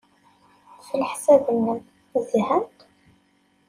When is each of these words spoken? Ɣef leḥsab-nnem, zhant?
Ɣef 0.77 0.89
leḥsab-nnem, 0.99 1.79
zhant? 2.31 2.79